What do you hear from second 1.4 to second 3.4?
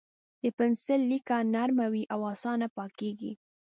نرم وي او اسانه پاکېږي.